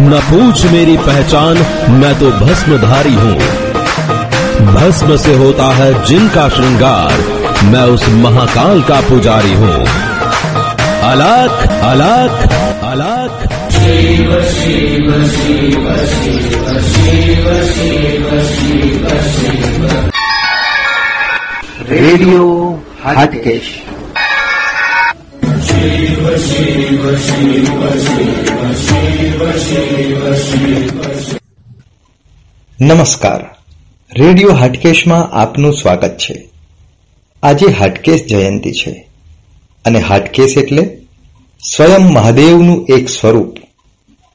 [0.00, 1.56] न पूछ मेरी पहचान,
[1.90, 3.38] मैं तो भस्मधारी हूँ।
[4.74, 7.14] भस्म से होता है जिनका श्रृंगार,
[7.64, 9.80] मैं उस महाकाल का पुजारी हूँ।
[11.02, 12.48] अलाख अलाख
[12.82, 13.48] अलाख।
[32.80, 33.56] નમસ્કાર.
[34.16, 36.48] રેડિયો હાટકેશમાં આપનું સ્વાગત છે.
[37.42, 39.08] આજે હાટકેશ જયંતિ છે.
[39.84, 40.98] અને હાટકેશ એટલે
[41.76, 43.56] સ્વયં મહાદેવનું એક સ્વરૂપ,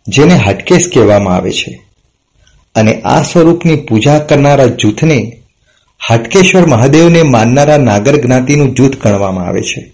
[0.08, 1.86] જેને હાટકેશ કહેવામાં આવે છે.
[2.76, 5.40] અને આ સ્વરૂપની પૂજા કરનારા જૂથને
[6.10, 9.93] હાટકેશ્વર મહાદેવને માનનારા નાગર જ્ઞાતિનું જૂથ ગણવામાં આવે છે.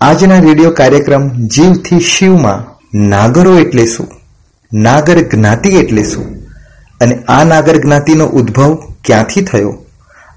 [0.00, 4.08] આજના રેડિયો કાર્યક્રમ જીવથી શિવમાં નાગરો એટલે શું?
[4.72, 6.42] નાગર જ્ઞાતિ એટલે શું?
[7.00, 9.84] અને આ નાગર જ્ઞાતિનો ઉદ્ભવ ક્યાંથી થયો?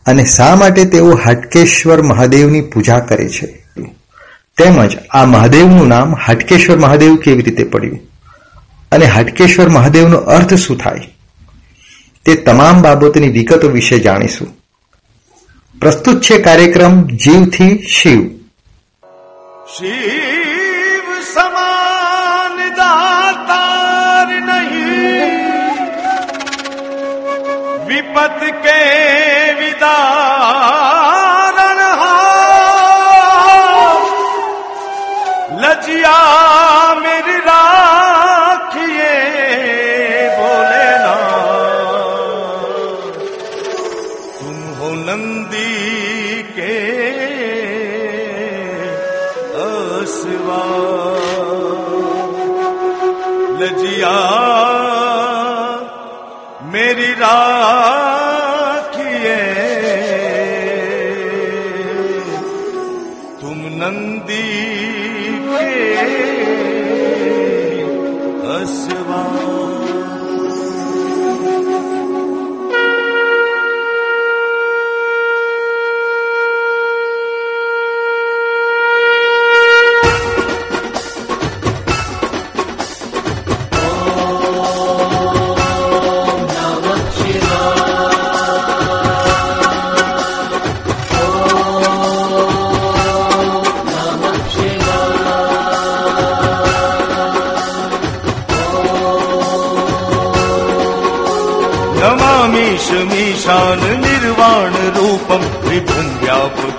[0.05, 3.65] અને શા માટે તેઓ હાટકેશ્વર મહાદેવની પૂજા કરે છે?
[4.57, 7.99] તેમજ આ મહાદેવનું નામ હાટકેશ્વર મહાદેવ કેવી રીતે પડ્યું?
[8.91, 10.99] અને હાટકેશ્વર મહાદેવનો અર્થ શું થાય?
[12.25, 14.47] તે તમામ બાબતોની વિગતો વિશે જાણીશું.
[15.79, 18.38] પ્રસ્તુત છે કાર્યક્રમ જીવથી શિવ.
[19.75, 25.35] શિવ સમાન દાતાર નહીં.
[27.87, 28.79] વિપત કે
[29.59, 30.39] વિદારણ
[35.61, 37.78] લજિયા મેરી રા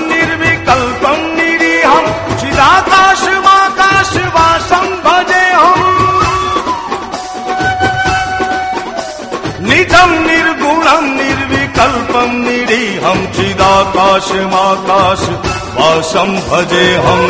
[12.98, 15.24] िदाकाशमाकाश
[16.50, 17.22] भजे हम।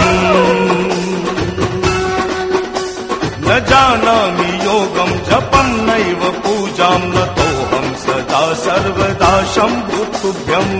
[3.46, 10.76] न जानामि योगम् जपन्नैव पूजाम् लतोऽहं सदा सर्वदा शम् दुर्तव्यम्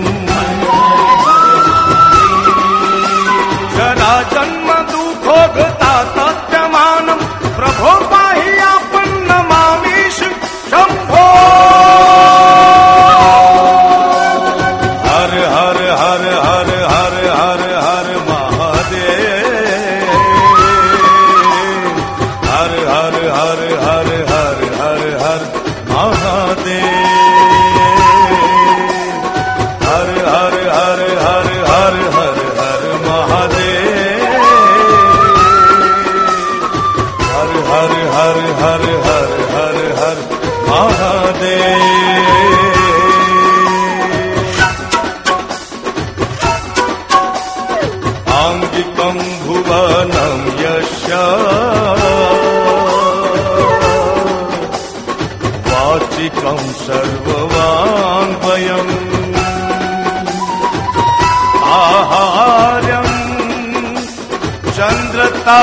[64.78, 65.60] चन्द्रता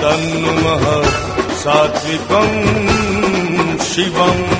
[0.00, 0.84] तन्मः
[1.62, 2.58] सात्विकम्
[3.90, 4.53] शिवम्।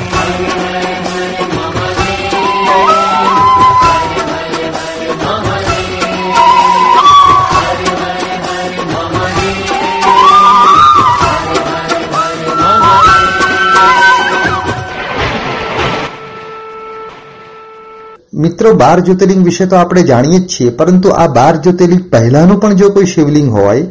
[18.65, 22.75] મિત્રો બાર જ્યોતિર્લિંગ વિશે તો આપણે જાણીએ જ છીએ, પરંતુ આ બાર જ્યોતિર્લિંગ પહેલાનું પણ
[22.75, 23.85] જો કોઈ શિવલિંગ હોય,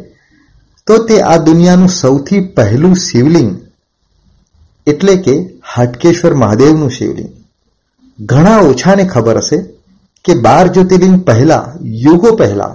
[0.86, 3.50] તો તે આ દુનિયાનું સૌથી પહેલું શિવલિંગ,
[4.86, 5.34] એટલે કે
[5.74, 7.30] હાટકેશ્વર મહાદેવનું શિવલિંગ.
[8.18, 9.58] ઘણા ઓછાને ખબર હશે
[10.24, 11.64] કે બાર જ્યોતિર્લિંગ પહેલા,
[12.06, 12.72] યુગો પહેલા,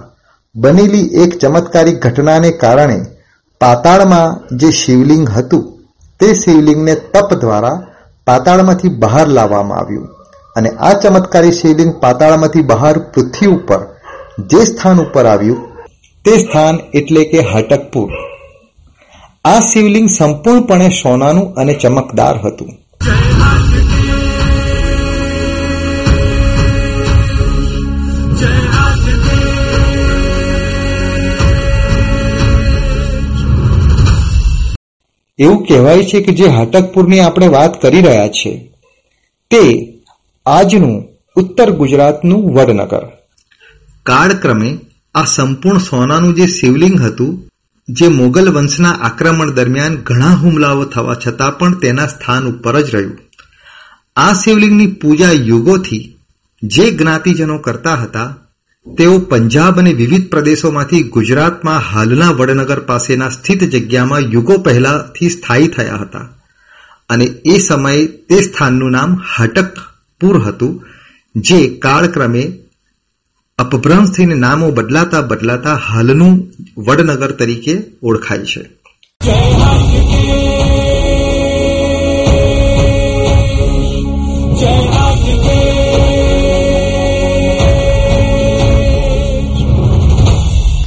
[0.54, 2.98] બનેલી એક ચમત્કારિક ઘટનાને કારણે
[3.60, 5.68] પાતાળમાં જે શિવલિંગ હતું,
[6.20, 7.76] તે શિવલિંગને તપ દ્વારા
[8.26, 10.08] પાતાળમાંથી બહાર લાવવામાં આવ્યું.
[10.56, 13.80] અને આ ચમત્કારી શિવલિંગ પાતાળમાંથી બહાર પૃથ્વી ઉપર
[14.50, 15.60] જે સ્થાન ઉપર આવ્યું,
[16.24, 18.10] તે સ્થાન એટલે કે હાટકપુર.
[19.44, 22.70] આ શિવલિંગ સંપૂર્ણપણે સોનાનું અને ચમકદાર હતું.
[35.38, 38.52] એવું કહેવાય છે કે જે હાટકપુરની આપણે વાત કરી રહ્યા છે,
[39.50, 39.62] તે
[40.46, 41.04] આજનું
[41.36, 43.02] ઉત્તર ગુજરાતનું વડનગર.
[44.02, 44.78] કાળક્રમે
[45.14, 47.50] આ સંપૂર્ણ સોનાનું જે શિવલિંગ હતું,
[47.88, 53.18] જે મોગલ વંશના આક્રમણ દરમિયાન ઘણા હુમલાઓ થવા છતાં પણ તેના સ્થાન ઉપર જ રહ્યું.
[54.16, 56.16] આ શિવલિંગની પૂજા યુગોથી
[56.62, 58.36] જે જ્ઞાતિજનો કરતા હતા,
[58.98, 65.96] તેઓ પંજાબ અને વિવિધ પ્રદેશોમાંથી ગુજરાતમાં હાલના વડનગર પાસેના સ્થિત જગ્યામાં યુગો પહેલાથી સ્થાયી થયા
[65.96, 66.28] હતા.
[67.08, 69.22] અને એ સમયે તે સ્થાનનું નામ
[70.20, 70.86] હટકપુર હતું,
[71.34, 72.52] જે કાળક્રમે
[73.58, 78.62] અપભ્રંશ થઈને નામો બદલાતા બદલાતા હાલનું વડનગર તરીકે ઓળખાય છે.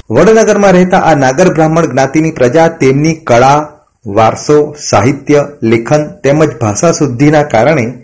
[0.10, 3.70] વડનગરમાં રહેતા આ નાગર બ્રાહ્મણ જ્ઞાતિની પ્રજા તેમની કળા,
[4.06, 8.03] વારસો, સાહિત્ય, લેખન તેમજ ભાષા શુદ્ધિના કારણે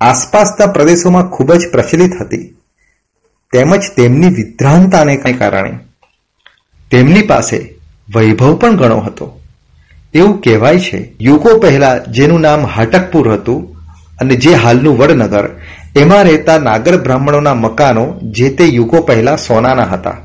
[0.00, 2.56] આસપાસના પ્રદેશોમાં ખૂબ જ પ્રચલિત હતી.
[3.52, 5.78] તેમજ તેમની વિદ્રાંતાને કારણે
[6.90, 7.74] તેમની પાસે
[8.16, 9.40] વૈભવ પણ ઘણો હતો.
[10.14, 13.76] એવું કહેવાય છે, યુગો પહેલા જેનું નામ હાટકપુર હતું
[14.20, 15.48] અને જે હાલનું વડનગર,
[15.96, 20.16] એમાં રહેતા નાગર બ્રાહ્મણોના મકાનો જે તે યુગો પહેલા સોનાના હતા.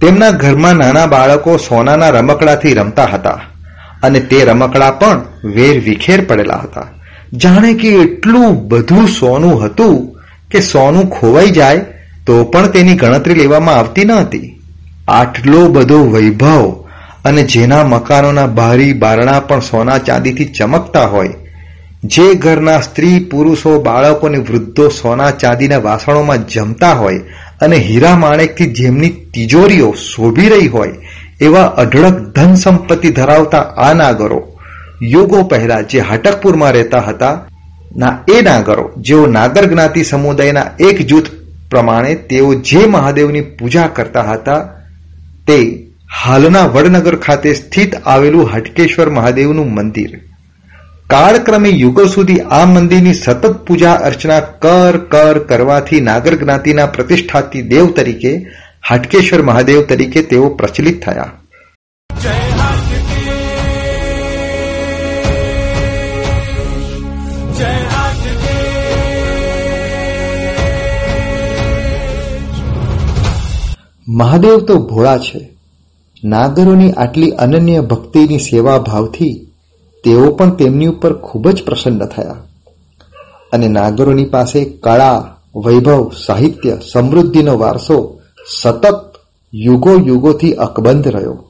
[0.00, 3.40] તેમના ઘરમાં નાના બાળકો સોનાના રમકડાથી રમતા હતા
[4.02, 6.88] અને તે રમકડા પણ વેર વિખેર પડેલા હતા.
[7.36, 9.96] જાણે કે એટલું બધું સોનું હતું
[10.50, 11.86] કે સોનું ખોવાઈ જાય
[12.26, 14.52] તો પણ તેની ગણતરી લેવામાં આવતી ન હતી.
[15.08, 16.64] આટલો બધો વૈભવ
[17.24, 21.34] અને જેના મકાનોના બારી બારણા પણ સોના ચાંદીથી ચમકતા હોય,
[22.04, 27.20] જે ઘરના સ્ત્રી, પુરુષો, બાળકો અને વૃદ્ધો સોના ચાંદીના વાસણોમાં જમતા હોય
[27.60, 30.94] અને હીરા માણેકથી જેમની તિજોરીઓ શોભી રહી હોય,
[31.40, 34.40] એવા અઢળક ધન સંપત્તિ ધરાવતા આ નાગરો
[35.02, 37.48] યુગો પહેલા જે હટકપુરમાં રહેતા હતા,
[37.96, 41.24] ના, એ નાગરો, જેઓ નાગર જ્ઞાતિ સમુદાયના એક જૂથ
[41.70, 44.68] પ્રમાણે તેઓ જે મહાદેવની પૂજા કરતા હતા,
[45.46, 45.86] તે
[46.24, 50.20] હાલના વડનગર ખાતે સ્થિત આવેલું હટકેશ્વર મહાદેવનું મંદિર.
[51.10, 57.86] કાળક્રમે યુગો સુધી આ મંદિરની સતત પૂજા અર્ચના કર કર કરવાથી નાગર જ્ઞાતિના પ્રતિષ્ઠાતી દેવ
[57.86, 58.46] તરીકે,
[58.88, 61.32] હાટકેશ્વર મહાદેવ તરીકે તેઓ પ્રચલિત થયા.
[74.08, 75.56] મહાદેવ તો ભોળા છે.
[76.24, 79.46] નાગરોની આટલી અનન્ય ભક્તિની સેવા ભાવથી
[80.04, 82.36] તેઓ પણ તેમની ઉપર ખૂબ જ પ્રસન્ન થયા.
[83.52, 88.20] અને નાગરોની પાસે કળા, વૈભવ, સાહિત્ય, સમૃદ્ધિનો વારસો
[88.62, 89.14] સતત
[89.54, 91.44] યુગો યુગોથી અકબંધ રહ્યો.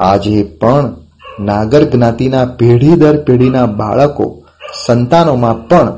[0.00, 0.96] આજે પણ
[1.40, 4.42] નાગર જ્ઞાતિના પેઢી દર પેઢીના બાળકો
[4.86, 5.92] સંતાનોમાં પણ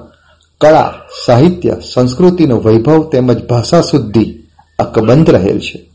[0.61, 0.92] કળા,
[1.26, 4.36] સાહિત્ય, સંસ્કૃતિનો વૈભવ તેમજ ભાષા શુદ્ધિ
[4.78, 5.90] અકબંધ રહેલ છે.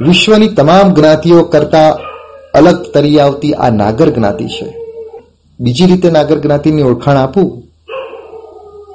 [0.00, 1.98] વિશ્વની તમામ જ્ઞાતિઓ કરતા
[2.54, 4.74] અલગ તરી આવતી આ નાગર જ્ઞાતિ છે.
[5.60, 7.62] બીજી રીતે નાગર જ્ઞાતિની ઓળખાણ આપું?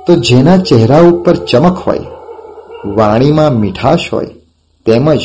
[0.08, 2.00] તો જેના ચહેરા ઉપર ચમક હોય,
[2.86, 4.26] વાણીમાં મીઠાશ હોય,
[4.86, 5.20] તેમજ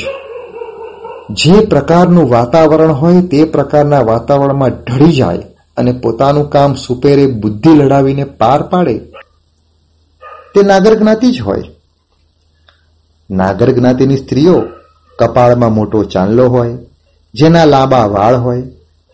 [1.30, 5.42] જે પ્રકારનું વાતાવરણ હોય તે પ્રકારના વાતાવરણમાં ઢળી જાય
[5.76, 8.98] અને પોતાનું કામ સુપેરે બુદ્ધિ લડાવીને પાર પાડે,
[10.54, 11.62] તે નાગર જ્ઞાતિ જ હોય.
[13.30, 14.62] નાગર જ્ઞાતિની સ્ત્રીઓ
[15.18, 16.78] કપાળમાં મોટો ચાંદલો હોય,
[17.34, 18.62] જેના લાંબા વાળ હોય,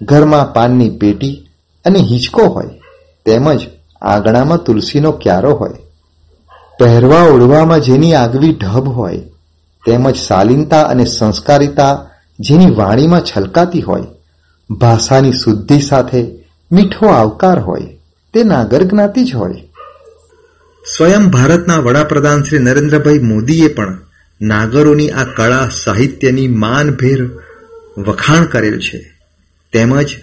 [0.03, 1.49] ઘરમાં પાનની પેટી
[1.85, 2.67] અને હિંચકો હોય,
[3.27, 3.67] તેમજ
[4.03, 5.71] આંગણામાં તુલસીનો ક્યારો હોય.
[6.79, 9.17] પહેરવા ઓઢવામાં જેની આગવી ઢબ હોય,
[9.87, 12.07] તેમજ શાલીનતા અને સંસ્કારિતા
[12.41, 14.03] જેની વાણીમાં છલકાતી હોય,
[14.71, 16.27] ભાષાની શુદ્ધિ સાથે
[16.73, 17.99] મીઠો આવકાર હોય,
[18.35, 19.70] તે નાગર જ્ઞાતિ જ હોય.
[20.85, 23.99] સ્વયં ભારતના વડાપ્રધાન શ્રી નરેન્દ્રભાઈ મોદીએ પણ
[24.43, 27.27] નાગરોની આ કળા સાહિત્યની માનભેર
[27.99, 29.13] વખાણ કરેલ છે.
[29.73, 30.17] તેમજ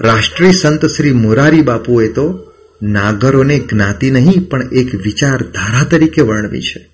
[0.00, 2.52] રાષ્ટ્રીય સંત શ્રી મોરારી બાપુએ તો
[2.82, 6.88] નાગરોને જ્ઞાતિ નહીં, પણ એક વિચારધારા તરીકે વર્ણવી છે.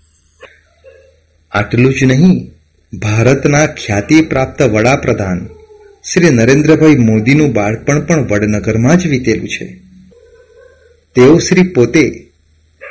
[1.53, 2.53] આટલું જ નહીં,
[2.99, 5.49] ભારતના ખ્યાતિ પ્રાપ્ત વડાપ્રધાન
[6.13, 9.83] શ્રી નરેન્દ્રભાઈ મોદીનું બાળપણ પણ વડનગરમાં જ વીતેલું છે.
[11.15, 12.30] તેઓ શ્રી પોતે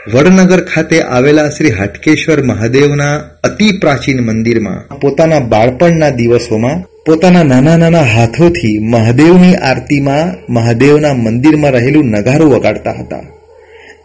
[0.07, 8.03] વડનગર ખાતે આવેલા શ્રી હાટકેશ્વર મહાદેવના અતિ પ્રાચીન મંદિરમાં પોતાના બાળપણના દિવસોમાં પોતાના નાના નાના
[8.03, 13.25] હાથોથી મહાદેવની આરતીમાં મહાદેવના મંદિરમાં રહેલું નગારું વગાડતા હતા.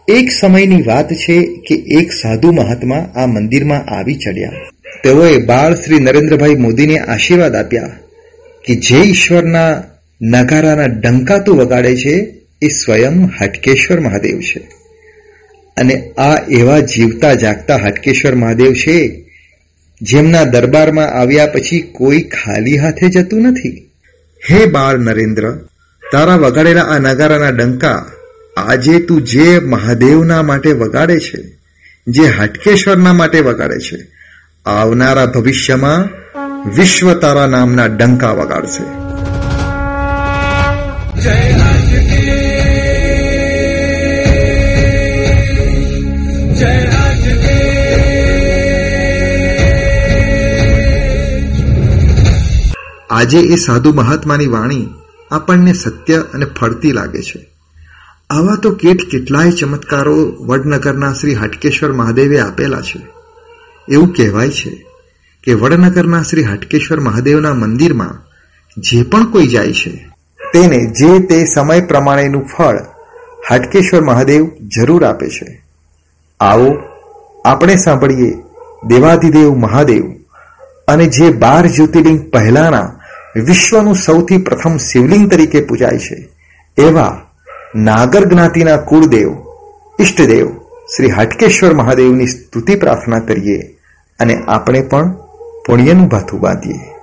[0.07, 1.37] એક સમયની વાત છે
[1.67, 4.51] કે એક સાધુ મહાત્મા આ મંદિરમાં આવી ચડ્યા.
[5.03, 7.97] તેઓએ બાળ શ્રી નરેન્દ્રભાઈ મોદીને આશીર્વાદ આપ્યા
[8.65, 9.83] કે જે ઈશ્વરના
[10.21, 12.15] નગારાના ડંકાતું વગાડે છે,
[12.61, 14.67] એ સ્વયં હાટકેશ્વર મહાદેવ છે.
[15.77, 19.25] અને આ એવા જીવતા જાગતા હાટકેશ્વર મહાદેવ છે
[20.01, 23.91] જેમના દરબારમાં આવ્યા પછી કોઈ ખાલી હાથે જતું નથી.
[24.51, 25.53] હે બાળ નરેન્દ્ર
[26.11, 28.05] તારા વગાડેલા આ નગારાના ડંકા
[28.57, 31.41] આજે તું જે મહાદેવના માટે વગાડે છે
[32.07, 33.97] જે હાટકેશ્વરના માટે વગાડે છે
[34.65, 36.09] આવનારા ભવિષ્યમાં
[36.69, 38.85] વિશ્વ તારા નામના ડંકા વગાડશે.
[53.15, 54.85] આજે એ સાધુ મહાત્માની વાણી
[55.31, 57.39] આપણને સત્ય અને ફળતી લાગે છે.
[58.29, 62.99] આવા તો કેટ કેટલાય ચમત્કારો વડનગરના શ્રી હાટકેશ્વર મહાદેવે આપેલા છે.
[63.87, 64.73] એવું કહેવાય છે
[65.43, 68.19] કે વડનગરના શ્રી હાટકેશ્વર મહાદેવના મંદિરમાં
[68.77, 69.93] જે પણ કોઈ જાય છે,
[70.53, 72.77] તેને જે તે સમય પ્રમાણેનું ફળ
[73.49, 75.63] હાટકેશ્વર મહાદેવ જરૂર આપે છે.
[76.39, 76.69] આવો
[77.45, 78.31] આપણે સાંભળીએ
[78.87, 80.03] દેવાધિદેવ મહાદેવ
[80.87, 82.85] અને જે બાર જ્યોતિર્લિંગ પહેલાના
[83.39, 86.29] વિશ્વનું સૌથી પ્રથમ શિવલિંગ તરીકે પૂજાય છે.
[86.77, 87.21] એવા
[87.75, 89.33] નાગર જ્ઞાતિના કુળદેવ,
[90.01, 90.49] ઈષ્ટદેવ,
[90.95, 93.61] શ્રી હાટકેશ્વર મહાદેવની સ્તુતિ પ્રાર્થના કરીએ
[94.19, 95.11] અને આપણે પણ
[95.65, 96.95] પુણ્યનું ભાથું બાંધીએ.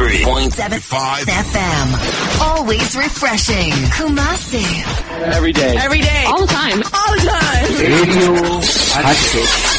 [0.00, 2.40] 93.75 FM.
[2.40, 3.70] Always refreshing.
[3.92, 4.64] Kumasi.
[5.34, 5.76] Every day.
[5.76, 6.24] Every day.
[6.26, 6.82] All the time.
[6.82, 7.74] All the time.
[7.78, 8.60] Radio.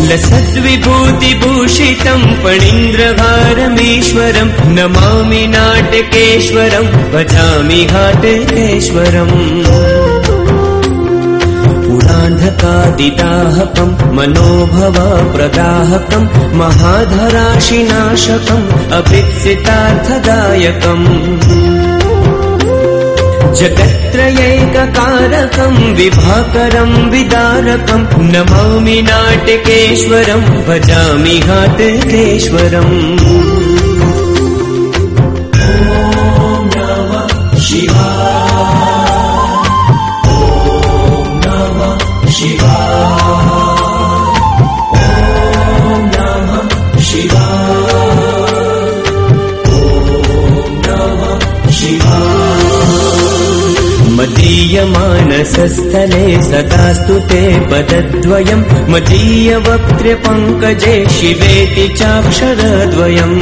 [0.10, 9.36] लसद्विभूतिभूषितम् फणीन्द्रभारमीश्वरम् Namami नाटकेश्वरम् भजामि घाटकेश्वरम्
[12.02, 16.28] पुरान्धकादिदाहकम् मनोभवाप्रदाहकम्
[16.60, 18.66] महाधराशिनाशकम्
[19.00, 21.06] अभित्सितार्थदायकम्
[23.60, 32.96] जगत्त्रयैककारकम् विभाकरम् विदारकम् Namami नाटकेश्वरम् भजामि घाटकेश्वरम्
[54.18, 63.40] मदीयमानसस्थले सदास्तु ते पदद्वयम्। मदीयवक्त्रपङ्कजे शिवेति चाक्षरद्वयम्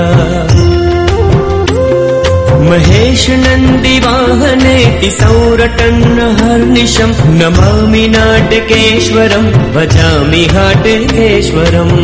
[2.71, 11.97] महेश नन्दिवाहनेति सौरटन्नहर्निशम् नमामि नाटकेश्वरम् भजामि हाटकेश्वरम्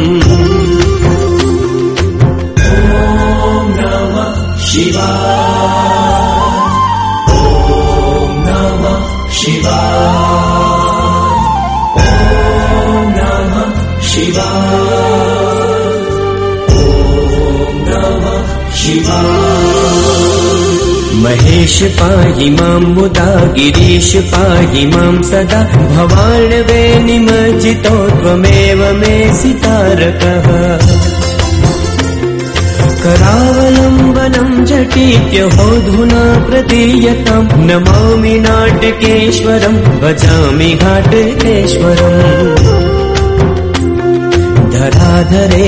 [4.68, 5.10] शिवा
[21.22, 25.62] महेश पाहि मां मुदा गिरीश पाहि मां सदा।
[25.94, 31.17] भवाण्वे निमज्जितो त्वमेव मे सितारकः
[33.02, 42.18] करावलम्बनम् झटित्यहोधुना प्रतीयताम् नमामि नाटकेश्वरम् भजामि घाटकेश्वरम्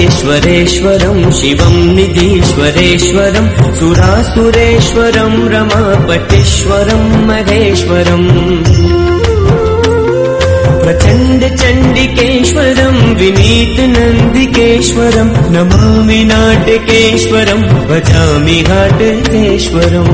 [0.01, 8.29] धराधरेश्वरेश्वरम् शिवम् निधीश्वरेश्वरम् सुरासुरेश्वरम् रमापटीश्वरम् महेश्वरम्
[10.91, 20.11] प्रचण्ड चण्डिकेश्वरम् विनीत नन्दिकेश्वरम् नमामि नाटकेश्वरम् भजामि घाटकेश्वरम्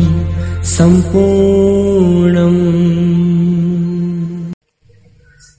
[0.74, 2.62] सम्पूर्णम्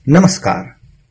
[0.07, 0.65] નમસ્કાર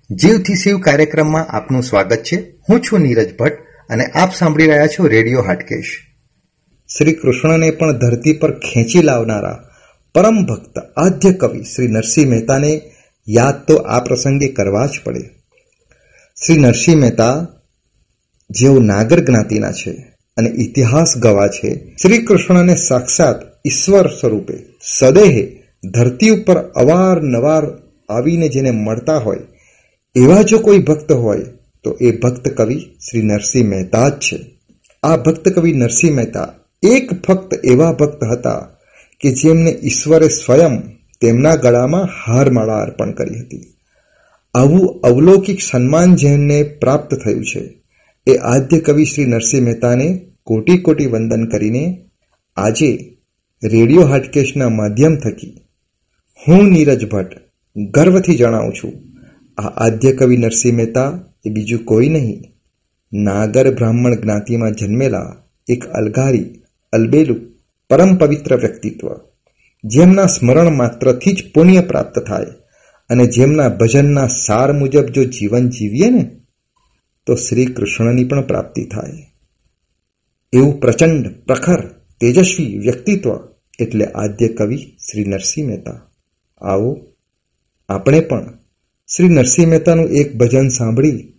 [0.09, 2.37] જીવથી શિવ કાર્યક્રમમાં આપનું સ્વાગત છે
[2.68, 3.58] હું છું નીરજ ભટ્ટ
[3.90, 5.90] અને આપ સાંભળી રહ્યા છો રેડિયો હાટકેશ.
[6.98, 9.64] શ્રી કૃષ્ણને પણ ધરતી પર ખેંચી લાવનારા
[10.14, 12.80] પરમ ભક્ત આદ્ય કવિ શ્રી નરસિંહ મહેતાને
[13.28, 15.20] યાદ તો આ પ્રસંગે કરવા જ પડે.
[16.46, 17.46] શ્રી નરસિંહ મહેતા
[18.50, 19.90] જેઓ નાગર જ્ઞાતિના છે
[20.36, 24.54] અને ઇતિહાસ ગવા છે, શ્રી કૃષ્ણને સાક્ષાત ઈશ્વર સ્વરૂપે
[24.98, 27.62] સદેહે ધરતી ઉપર અવારનવાર
[28.08, 29.38] આવીને જેને મળતા હોય
[30.14, 31.38] એવા જો કોઈ ભક્ત હોય
[31.84, 34.38] તો એ ભક્ત કવિ શ્રી નરસિંહ મહેતા જ છે.
[35.02, 36.48] આ ભક્ત કવિ નરસિંહ મહેતા
[36.82, 38.60] એક ફક્ત એવા ભક્ત હતા
[39.20, 40.74] કે જેમને ઈશ્વરે સ્વયં
[41.20, 43.64] તેમના ગળામાં હારમાળા અર્પણ કરી હતી.
[44.54, 47.62] આવું અવલૌકિક સન્માન જેમને પ્રાપ્ત થયું છે,
[48.26, 50.08] એ આદ્ય કવિ શ્રી નરસિંહ મહેતાને
[50.44, 51.84] કોટી કોટી વંદન કરીને
[52.56, 52.90] આજે
[53.62, 55.54] રેડિયો હાટકેશના માધ્યમ થકી
[56.48, 57.32] હું નીરજ ભટ્ટ
[57.76, 58.92] ગર્વથી જણાવું છું,
[59.58, 62.44] આ આદ્ય કવિ નરસિંહ મહેતા એ બીજું કોઈ નહીં.
[63.12, 65.36] નાગર બ્રાહ્મણ જ્ઞાતિમાં જન્મેલા
[65.68, 67.40] એક અલગારી અલબેલું,
[67.90, 69.08] પરમ પવિત્ર વ્યક્તિત્વ,
[69.84, 72.46] જેમના સ્મરણ માત્રથી જ પુણ્ય પ્રાપ્ત થાય
[73.10, 76.40] અને જેમના ભજનના સાર મુજબ જો જીવન જીવીએ ને,
[77.26, 79.32] તો શ્રી કૃષ્ણની પણ પ્રાપ્તિ થાય.
[80.52, 81.80] એવું પ્રચંડ, પ્રખર,
[82.20, 83.30] તેજસ્વી વ્યક્તિત્વ
[83.78, 86.10] એટલે આદ્ય કવિ શ્રી નરસિંહ મહેતા.
[86.60, 87.00] આવો,
[87.88, 88.57] આપણે પણ
[89.16, 91.32] શ્રી નરસિંહ મહેતાનું એક ભજન સાંભળી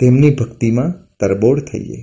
[0.00, 2.00] તેમની ભક્તિમાં તરબોળ થઈએ.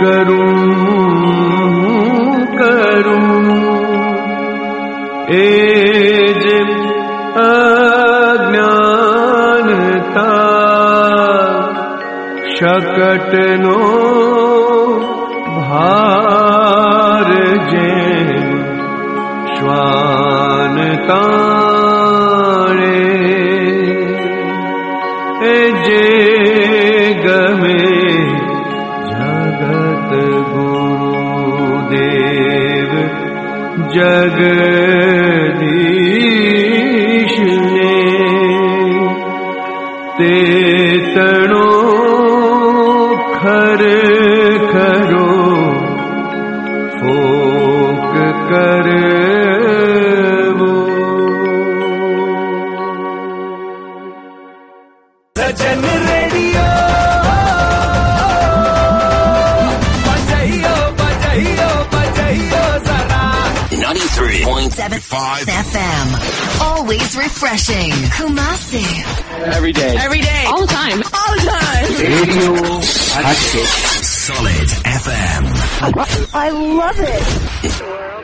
[0.00, 0.74] કરું
[2.58, 3.46] કરું,
[5.34, 5.46] એ
[7.36, 8.70] અજ્ઞાનતા
[12.58, 13.78] શકટનો
[15.46, 16.39] ભાર
[21.10, 22.98] તાણે
[25.44, 26.06] એ જે
[27.22, 27.78] ગમે
[29.10, 30.12] જગત
[30.52, 31.92] ગુરુદેવ
[33.88, 34.69] જગદીશને
[67.40, 67.90] refreshing.
[68.12, 68.84] Kumasi.
[69.54, 69.96] Every day.
[69.98, 70.44] Every day.
[70.46, 71.02] All the time.
[71.02, 71.86] All the time.
[71.98, 72.80] Radio
[74.02, 76.34] Solid FM.
[76.34, 78.19] I love it.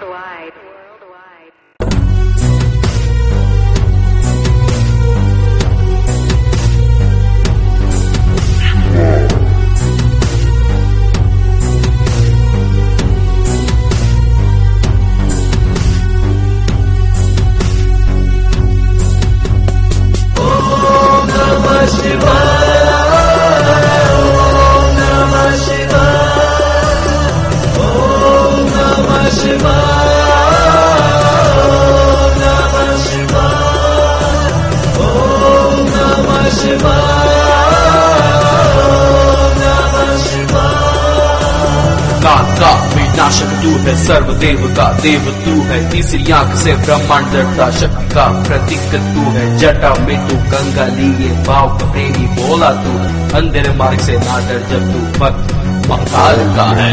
[43.67, 48.93] तू है सर्वदेव का देव, तू है तीसरी आँख से ब्रह्मांड डरता शक्ति का प्रतीक,
[49.15, 52.93] तू है जटा में तू गंगा लिए भाव प्रेमी, बोला तू
[53.39, 55.55] अंधेरे मार्ग से ना डर जब तू भक्त
[55.89, 56.93] महाकाल का है।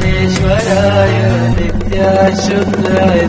[0.00, 1.16] महेश्वराय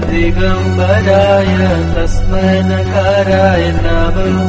[0.07, 1.53] दिगम्बराय
[1.95, 4.41] तस्मै नकाराय नमः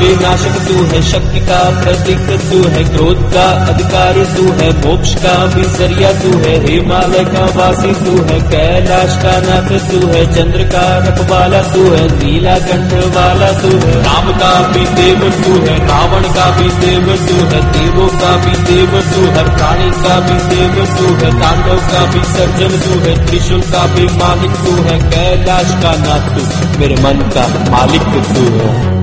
[0.00, 5.32] विनाशक तू है शक्ति का प्रतीक तू है क्रोध का अधिकारी तू है मोक्ष का
[5.54, 10.64] भी ज़रिया तू है हिमालय का वासी तू है कैलाश का नाथ तू है चंद्र
[10.74, 15.74] का रखवाला तू है नीला कंठ वाला तू है राम का भी देव तू है
[15.88, 20.38] रावण का भी देव तू है देवों का भी देव तू है प्राणी का भी
[20.54, 24.98] देव तू है तांडव का भी सर्जन तू है त्रिशूल का भी मालिक तू है
[25.10, 28.99] कैलाश का नाथ तू मेरे मन का मालिक तू है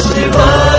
[0.00, 0.69] 是万。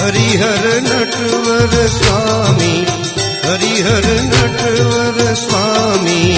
[0.02, 2.82] હરિહર નટવર સ્વામી
[3.48, 6.38] હરિહર નટવર સ્વામી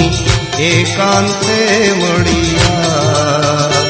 [0.60, 1.60] એકાંતે
[1.98, 3.87] મળ્યા.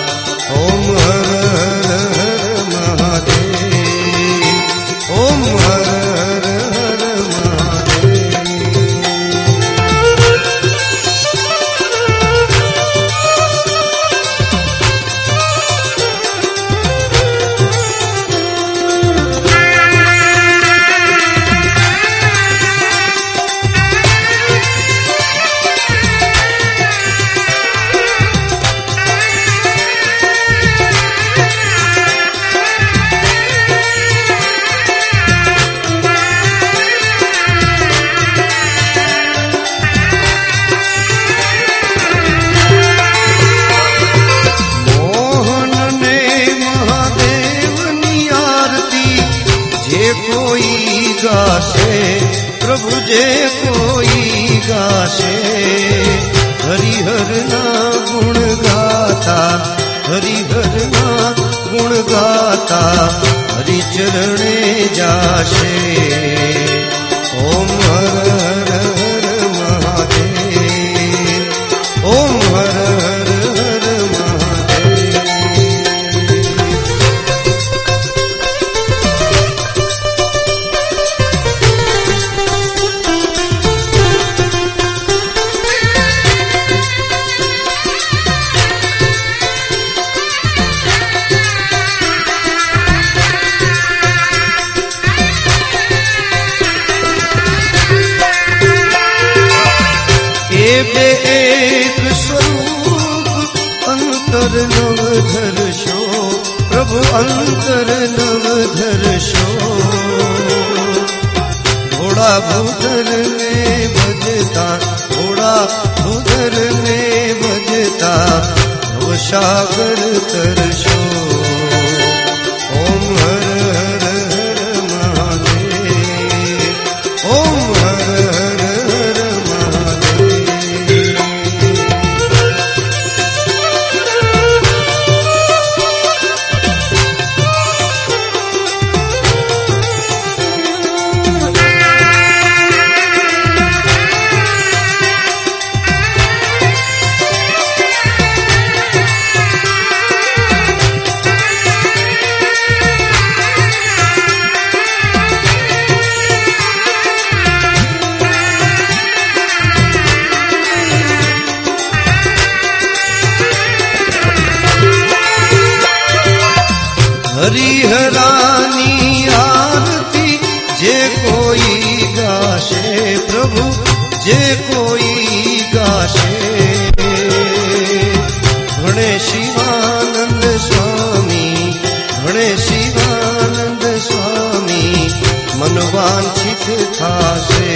[185.98, 186.66] મનવાંછિત
[186.98, 187.72] થાશે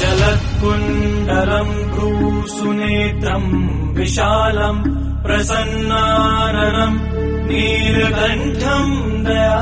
[0.00, 1.74] जलत् कुण्डरम्
[3.96, 4.82] विशालम्
[5.24, 6.98] प्रसन्नारणम्
[7.48, 8.94] नीर्कण्ठम्
[9.26, 9.58] दया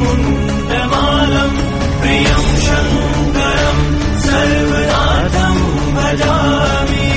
[0.00, 1.58] मुण्डमालम्
[2.00, 3.82] प्रियम् शङ्करम्
[4.26, 5.62] सर्वनाथम्
[5.96, 7.08] भजामि।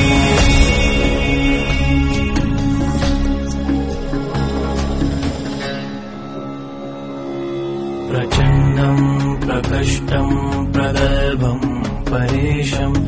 [8.09, 9.05] प्रचण्डम्
[9.45, 10.35] प्रकष्टम्
[10.73, 11.67] प्रगल्भम्
[12.11, 12.99] परेशम्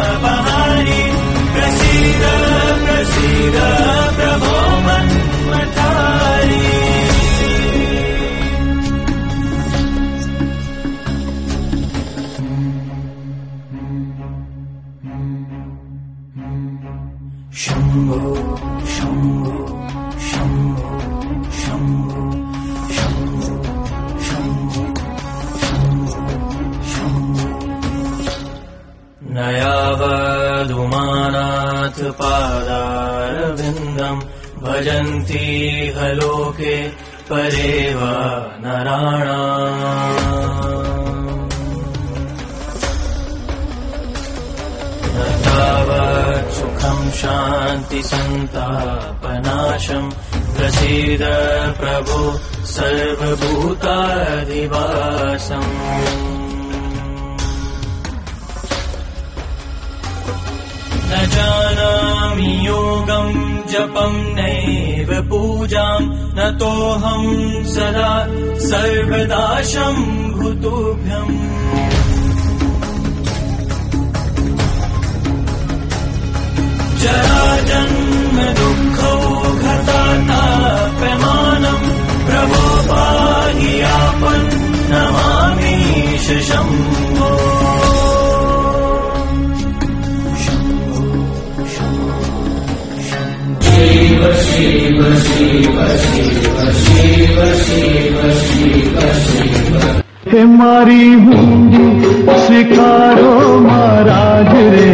[100.58, 102.10] મારી હુંડી
[102.46, 104.88] સ્વીકારો મહારાજ રે,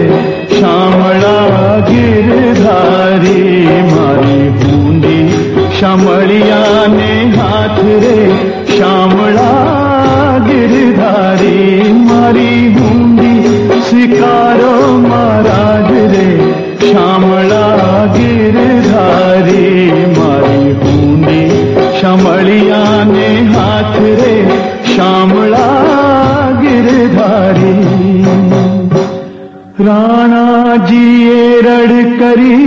[0.60, 5.26] શામળા ગિરધારી, મારી હુંડી
[5.80, 8.18] શામળિયાને હાથ રે,
[8.78, 12.81] શામળા ગિરધારી, મારી
[30.72, 32.58] રાણાજીએ રડ કરી,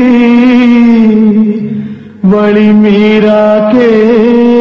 [2.23, 3.89] વળી મીરા કે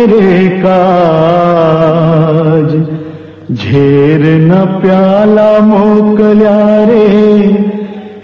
[0.05, 2.69] રે કાજ?
[3.53, 7.05] ઝેર ન પ્યાલા મોકલ્યા રે,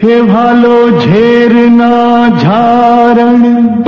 [0.04, 3.79] હે ભાલો ઝેર ના ઝારણ.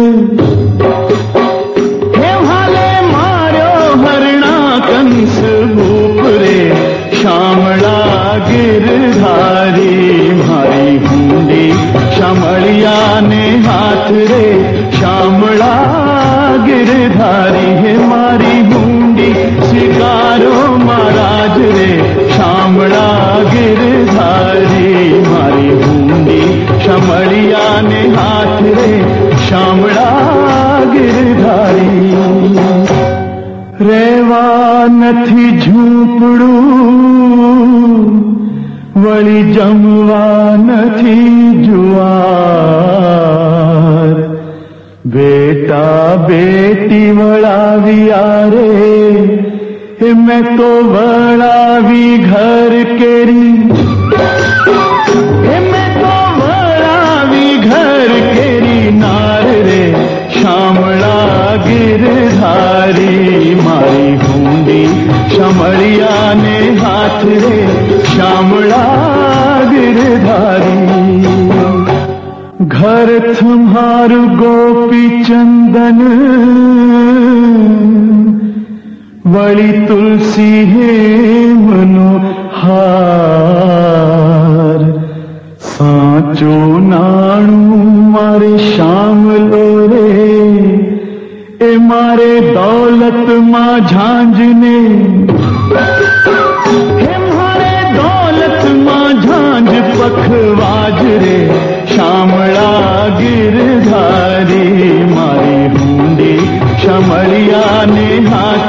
[7.20, 11.72] શામળા ગિરધારી મારી હુંડી
[12.14, 14.44] શામળિયાને હાથ રે
[14.98, 20.54] શામળા ગિરધારી હે મારી હુંડી સ્વીકારો
[20.84, 21.90] મહારાજ રે
[22.36, 26.48] શામળા ગિરધારી મારી હુંડી
[26.86, 28.90] શામળિયાને હાથ રે
[29.46, 32.30] શામળા ગિરધારી
[33.82, 36.79] રેવા નથી ઝૂંપડું
[39.19, 42.05] વળી જમવા નથી જુવાર
[45.05, 48.69] બેટા બેટી વળાવ્યા રે
[50.01, 53.51] એ મેં તો વળાવી ઘર કેરી
[55.49, 59.83] એ મેં તો વળાવી ઘર કેરી નાર રે
[60.37, 64.89] શામળા ગિરધારી મારી હુંડી
[65.35, 67.55] શામળિયાને હાથ રે
[69.70, 71.10] गिरधारी।
[72.66, 75.98] घर तुम्हार गोपी चंदन।
[79.26, 80.94] वड़ी तुलसी है
[81.54, 83.00] मनोहार।
[85.60, 87.76] साचो नाणू
[88.10, 90.08] मारे श्याम लोरे
[91.62, 94.78] ए मारे दौलत माँ झांझने।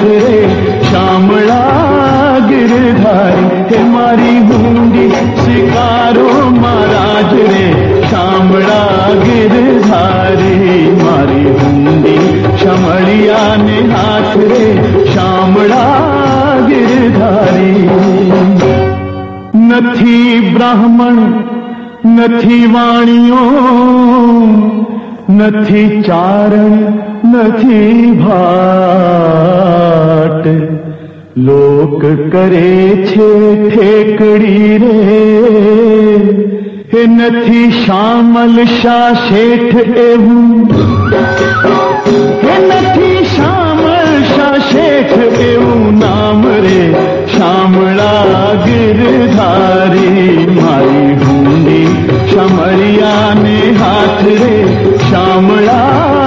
[0.02, 0.38] હાથ રે
[0.86, 7.66] શામળા ગિરધારી હે મારી હુંડી સ્વીકારો મહારાજ રે
[8.12, 9.16] શામળા
[16.68, 17.86] ગિરધારી
[19.62, 21.22] નથી બ્રાહ્મણ
[22.16, 23.46] નથી વાણીઓ
[25.32, 28.82] નથી ચારણ નથી ભાટ.
[31.38, 32.02] લોક
[32.32, 32.72] કરે
[33.10, 33.30] છે
[33.70, 34.98] ઠેકડી રે
[37.00, 40.70] એ નથી શામલ શાહ શેઠ એવું.
[42.54, 45.16] એ નથી શામલ શાહ શેઠ
[45.50, 46.84] એવું નામ રે.
[47.38, 51.92] શામળા ગિરધારી મારી હુંડી
[52.34, 54.56] શમરિયાને હાથ રે.
[55.10, 56.21] શામળા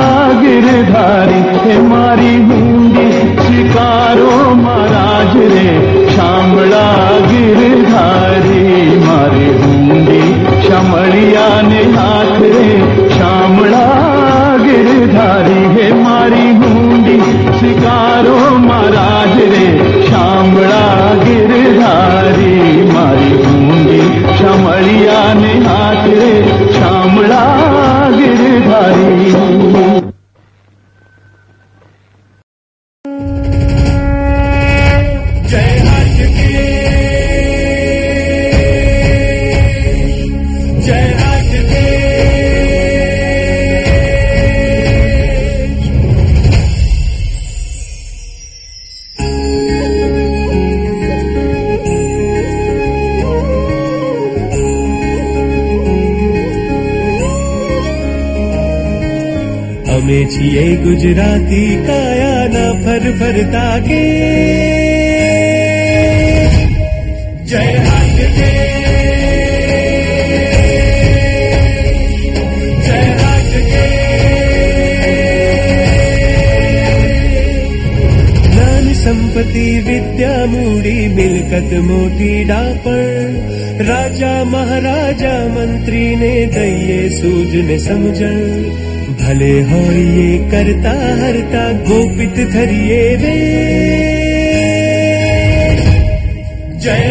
[0.55, 5.65] ગિરધારી એ મારી હુંડી શિકારો મહારાજ રે
[6.15, 10.29] શામળા ગીરધારી મારી હુંડી
[10.67, 12.69] શમળિયાને હાથ રે
[13.17, 17.21] શામળા ગીરધારી હે મારી હુંડી
[17.61, 18.39] શિકારો
[18.69, 19.67] મહારાજ રે
[20.09, 20.84] શામળા
[61.05, 63.97] ગુજરાતી કાયાના ફર ફરતા કે
[67.45, 68.53] જય હાથ કે
[78.99, 83.37] સંપત્તિ વિદ્યા મૂડી મિલકત મોટી ડાપણ
[83.85, 88.84] રાજા મહારાજા મંત્રીને દઈએ સૂઝને સમજણ
[89.25, 93.37] भले होये करता हरता गोपित धरिए वे।
[96.79, 97.05] जय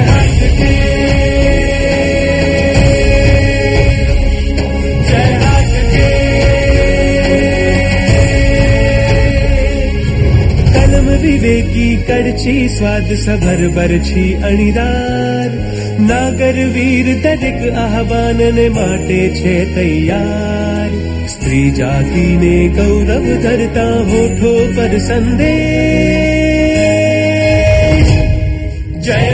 [11.21, 15.49] विवेकी कर्चि स्वाद सभर बरछी अणिदार।
[15.99, 23.85] नागर वीर सभरी अणिरा माटे छे तैयार। स्त्री जाति ने गौरव धरता
[24.75, 25.53] पर संदेश
[29.05, 29.29] जय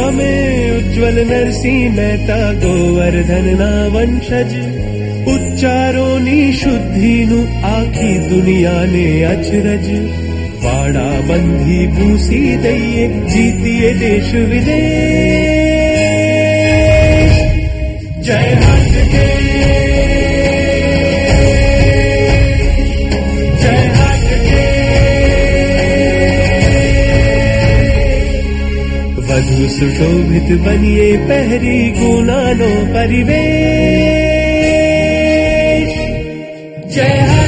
[0.00, 0.34] अमे
[0.76, 4.52] उज्ज्वल नरसिंह मेहता गोवर्धन ना वंशज
[5.34, 9.88] उच्चारो नी शुद्धि नु आखी दुनिया ने अचरज।
[10.92, 14.70] બંધી ભૂસી દઈએ જીતીએ દેશ વિદેશ
[18.20, 19.26] જય હાથ કે
[29.20, 33.30] વધુ સુશોભિત બનીએ પહેરી ગુનાનો પરિવેશ
[36.88, 37.39] જય